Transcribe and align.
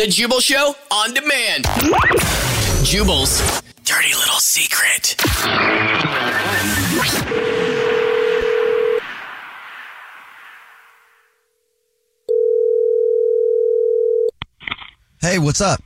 The 0.00 0.06
Jubal 0.06 0.40
Show 0.40 0.74
on 0.90 1.12
demand. 1.12 1.66
Jubal's 2.82 3.60
dirty 3.84 4.14
little 4.14 4.38
secret. 4.38 5.14
Hey, 15.20 15.38
what's 15.38 15.60
up? 15.60 15.82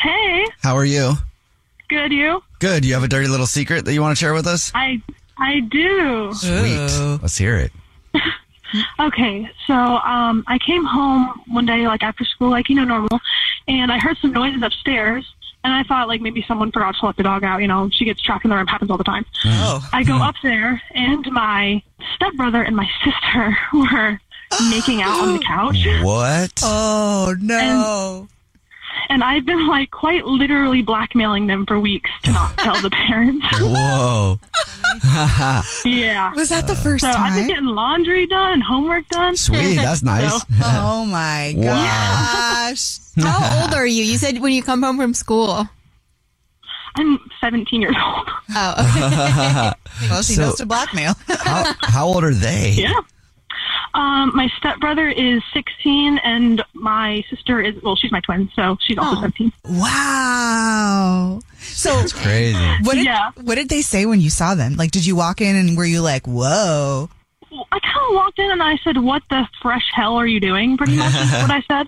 Hey, 0.00 0.44
How 0.60 0.74
are 0.74 0.84
you? 0.84 1.12
good 1.88 2.10
you? 2.10 2.42
Good. 2.58 2.84
You 2.84 2.94
have 2.94 3.04
a 3.04 3.08
dirty 3.08 3.28
little 3.28 3.46
secret 3.46 3.84
that 3.84 3.94
you 3.94 4.00
want 4.02 4.10
to 4.10 4.20
share 4.20 4.34
with 4.34 4.48
us? 4.48 4.72
I 4.74 5.00
I 5.38 5.60
do. 5.60 6.32
Sweet. 6.34 7.20
Let's 7.22 7.38
hear 7.38 7.58
it. 7.58 7.70
Okay, 9.00 9.50
so 9.66 9.74
um 9.74 10.44
I 10.46 10.58
came 10.58 10.84
home 10.84 11.42
one 11.48 11.66
day 11.66 11.86
like 11.86 12.02
after 12.02 12.24
school 12.24 12.50
like 12.50 12.68
you 12.68 12.76
know 12.76 12.84
normal 12.84 13.20
and 13.68 13.92
I 13.92 13.98
heard 13.98 14.16
some 14.18 14.32
noises 14.32 14.62
upstairs 14.62 15.24
and 15.64 15.72
I 15.72 15.82
thought 15.84 16.08
like 16.08 16.20
maybe 16.20 16.44
someone 16.46 16.72
forgot 16.72 16.96
to 17.00 17.06
let 17.06 17.16
the 17.16 17.22
dog 17.22 17.44
out, 17.44 17.60
you 17.60 17.68
know, 17.68 17.88
she 17.92 18.04
gets 18.04 18.20
trapped 18.20 18.44
in 18.44 18.50
the 18.50 18.56
room, 18.56 18.66
happens 18.66 18.90
all 18.90 18.98
the 18.98 19.04
time. 19.04 19.24
Oh. 19.44 19.88
I 19.92 20.02
go 20.02 20.16
up 20.16 20.34
there 20.42 20.82
and 20.94 21.24
my 21.30 21.82
stepbrother 22.16 22.62
and 22.62 22.74
my 22.74 22.88
sister 23.04 23.56
were 23.72 24.20
making 24.70 25.02
out 25.02 25.20
on 25.20 25.34
the 25.34 25.44
couch. 25.46 25.86
What? 26.02 26.52
Oh 26.62 27.34
no. 27.40 28.28
And 29.08 29.22
I've 29.24 29.44
been 29.46 29.66
like 29.66 29.90
quite 29.90 30.24
literally 30.26 30.82
blackmailing 30.82 31.46
them 31.46 31.66
for 31.66 31.78
weeks 31.78 32.10
to 32.24 32.32
not 32.32 32.56
tell 32.58 32.80
the 32.80 32.90
parents. 33.06 33.46
Whoa. 33.60 34.38
yeah. 35.84 36.32
Was 36.34 36.48
that 36.50 36.66
the 36.66 36.74
first 36.76 37.02
So 37.04 37.10
I've 37.10 37.34
been 37.34 37.48
getting 37.48 37.64
laundry 37.66 38.26
done, 38.26 38.60
homework 38.60 39.08
done. 39.08 39.36
Sweet. 39.36 39.76
That's 39.76 40.02
nice. 40.02 40.32
So- 40.42 40.46
Oh 40.62 41.04
my 41.06 41.54
Wow. 41.56 42.68
gosh. 42.68 42.98
How 43.22 43.62
old 43.64 43.74
are 43.74 43.86
you? 43.86 44.04
You 44.04 44.16
said 44.18 44.40
when 44.40 44.52
you 44.52 44.62
come 44.62 44.82
home 44.82 44.96
from 44.98 45.14
school. 45.14 45.66
I'm 46.94 47.18
17 47.40 47.80
years 47.80 47.96
old. 48.04 48.28
Oh, 48.54 49.72
Well, 50.10 50.22
she 50.22 50.34
So- 50.34 50.42
knows 50.42 50.56
to 50.56 50.66
blackmail. 50.66 51.14
How, 51.28 51.72
how 51.82 52.06
old 52.06 52.22
are 52.24 52.34
they? 52.34 52.70
Yeah. 52.76 52.92
Um, 53.94 54.32
my 54.34 54.48
stepbrother 54.56 55.08
is 55.08 55.42
16, 55.52 56.18
and 56.24 56.62
my 56.72 57.22
sister 57.28 57.60
is 57.60 57.74
well, 57.82 57.94
she's 57.96 58.10
my 58.10 58.20
twin, 58.20 58.50
so 58.56 58.78
she's 58.80 58.96
also 58.96 59.16
17. 59.20 59.52
wow. 59.64 61.40
So 61.82 62.06
Crazy. 62.18 62.56
what 62.82 62.94
did 62.94 63.04
Yeah. 63.06 63.30
what 63.42 63.56
did 63.56 63.68
they 63.68 63.82
say 63.82 64.06
when 64.06 64.20
you 64.20 64.30
saw 64.30 64.54
them? 64.54 64.76
Like, 64.76 64.90
did 64.92 65.04
you 65.04 65.16
walk 65.16 65.40
in 65.40 65.56
and 65.56 65.76
were 65.76 65.84
you 65.84 66.00
like, 66.00 66.26
whoa? 66.26 67.08
I 67.70 67.78
kind 67.80 68.06
of 68.08 68.14
walked 68.14 68.38
in 68.38 68.50
and 68.50 68.62
I 68.62 68.78
said, 68.84 68.96
"What 68.98 69.22
the 69.28 69.46
fresh 69.60 69.84
hell 69.94 70.16
are 70.16 70.26
you 70.26 70.40
doing?" 70.40 70.76
Pretty 70.78 70.96
much 70.96 71.12
is 71.14 71.32
what 71.32 71.50
I 71.50 71.62
said. 71.70 71.86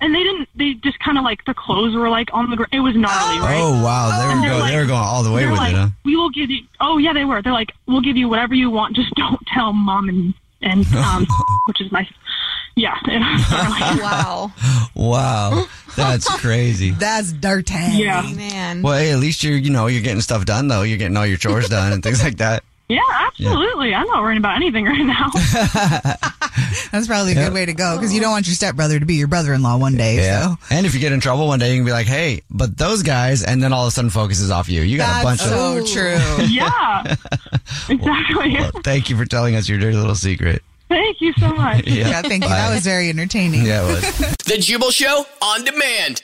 And 0.00 0.14
they 0.14 0.22
didn't. 0.22 0.48
They 0.54 0.74
just 0.74 0.98
kind 1.00 1.16
of 1.18 1.24
like 1.24 1.44
the 1.46 1.54
clothes 1.54 1.94
were 1.96 2.08
like 2.08 2.28
on 2.32 2.50
the 2.50 2.56
ground. 2.56 2.70
It 2.72 2.80
was 2.80 2.94
gnarly, 2.94 3.38
right? 3.40 3.58
Oh, 3.60 3.82
wow. 3.82 4.10
They 4.20 4.34
were, 4.48 4.54
go, 4.54 4.58
like- 4.58 4.70
they 4.72 4.78
were 4.78 4.86
going 4.86 4.98
all 5.00 5.22
the 5.22 5.32
way 5.32 5.46
with 5.46 5.58
like, 5.58 5.72
it, 5.72 5.76
huh? 5.78 5.88
"We 6.04 6.16
will 6.16 6.30
give 6.30 6.50
you." 6.50 6.62
Oh 6.80 6.98
yeah, 6.98 7.12
they 7.12 7.24
were. 7.24 7.40
They're 7.42 7.52
like, 7.52 7.72
"We'll 7.86 8.02
give 8.02 8.16
you 8.16 8.28
whatever 8.28 8.54
you 8.54 8.70
want. 8.70 8.94
Just 8.94 9.12
don't 9.14 9.40
tell 9.52 9.72
mom 9.72 10.08
and 10.08 10.34
and 10.62 10.86
um, 10.94 11.26
which 11.66 11.80
is 11.80 11.90
nice." 11.90 12.08
Yeah. 12.76 12.96
Wow. 14.00 14.52
Wow. 14.94 15.66
That's 15.96 16.28
crazy. 16.40 16.90
That's 16.92 17.32
dirty. 17.32 17.74
Yeah. 17.92 18.22
Man. 18.34 18.82
Well, 18.82 18.98
hey, 18.98 19.12
at 19.12 19.18
least 19.18 19.42
you're, 19.44 19.56
you 19.56 19.70
know, 19.70 19.86
you're 19.86 20.02
getting 20.02 20.20
stuff 20.20 20.44
done, 20.44 20.68
though. 20.68 20.82
You're 20.82 20.98
getting 20.98 21.16
all 21.16 21.26
your 21.26 21.36
chores 21.38 21.68
done 21.68 21.92
and 21.92 22.02
things 22.02 22.22
like 22.22 22.36
that. 22.38 22.62
yeah, 22.88 23.00
absolutely. 23.20 23.94
I'm 23.94 24.06
not 24.06 24.22
worrying 24.22 24.38
about 24.38 24.56
anything 24.56 24.84
right 24.84 25.04
now. 25.04 25.30
That's 26.92 27.06
probably 27.06 27.32
a 27.32 27.34
Yeah. 27.36 27.44
good 27.46 27.54
way 27.54 27.66
to 27.66 27.72
go 27.72 27.96
because 27.96 28.12
you 28.12 28.20
don't 28.20 28.30
want 28.32 28.46
your 28.46 28.54
stepbrother 28.54 28.98
to 28.98 29.06
be 29.06 29.14
your 29.14 29.28
brother-in-law 29.28 29.76
one 29.78 29.96
day. 29.96 30.16
Yeah. 30.16 30.42
So 30.42 30.58
And 30.70 30.86
if 30.86 30.94
you 30.94 31.00
get 31.00 31.12
in 31.12 31.20
trouble 31.20 31.46
one 31.46 31.58
day, 31.58 31.70
you 31.72 31.78
can 31.78 31.84
be 31.86 31.92
like, 31.92 32.06
hey, 32.06 32.42
but 32.50 32.76
those 32.76 33.02
guys, 33.02 33.42
and 33.44 33.62
then 33.62 33.72
all 33.72 33.84
of 33.84 33.88
a 33.88 33.90
sudden 33.92 34.10
focus 34.10 34.40
is 34.40 34.50
off 34.50 34.68
you. 34.68 34.82
You 34.82 34.96
got 34.96 35.20
a 35.20 35.24
bunch 35.24 35.40
that's 35.40 35.52
of. 35.52 35.86
so 35.88 35.92
true. 35.94 36.44
yeah. 36.46 37.16
Exactly. 37.88 38.54
Well, 38.54 38.70
thank 38.82 39.08
you 39.10 39.16
for 39.16 39.24
telling 39.24 39.54
us 39.56 39.68
your 39.68 39.78
dirty 39.78 39.96
little 39.96 40.14
secret. 40.14 40.62
Thank 40.90 41.20
you 41.20 41.32
so 41.38 41.48
much. 41.54 41.86
Yeah, 41.86 42.20
thank 42.22 42.42
you. 42.42 42.48
Bye. 42.50 42.56
That 42.56 42.74
was 42.74 42.84
very 42.84 43.08
entertaining. 43.08 43.64
Yeah, 43.64 43.88
it 43.88 43.94
was. 43.94 44.36
The 44.50 44.58
Jubal 44.58 44.90
Show 44.90 45.24
on 45.40 45.64
demand. 45.64 46.22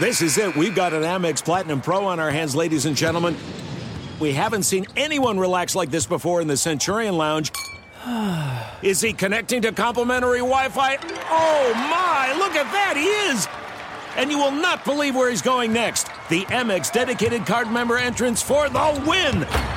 This 0.00 0.22
is 0.22 0.38
it. 0.38 0.56
We've 0.56 0.74
got 0.74 0.94
an 0.94 1.02
Amex 1.02 1.44
Platinum 1.44 1.82
Pro 1.82 2.06
on 2.06 2.18
our 2.18 2.30
hands, 2.30 2.56
ladies 2.56 2.86
and 2.86 2.96
gentlemen. 2.96 3.36
We 4.18 4.32
haven't 4.32 4.62
seen 4.62 4.86
anyone 4.96 5.38
relax 5.38 5.74
like 5.74 5.90
this 5.90 6.06
before 6.06 6.40
in 6.40 6.48
the 6.48 6.56
Centurion 6.56 7.18
Lounge. 7.18 7.52
Is 8.82 9.00
he 9.02 9.12
connecting 9.12 9.60
to 9.62 9.72
complimentary 9.72 10.38
Wi 10.38 10.68
Fi? 10.70 10.96
Oh 11.28 11.72
my, 11.74 12.34
look 12.38 12.54
at 12.54 12.70
that, 12.72 12.94
he 12.96 13.04
is! 13.30 13.46
And 14.16 14.30
you 14.30 14.38
will 14.38 14.52
not 14.52 14.84
believe 14.86 15.14
where 15.14 15.28
he's 15.28 15.42
going 15.42 15.72
next. 15.74 16.08
The 16.30 16.44
Amex 16.46 16.90
dedicated 16.90 17.44
card 17.44 17.70
member 17.70 17.98
entrance 17.98 18.40
for 18.40 18.68
the 18.70 19.04
win! 19.06 19.42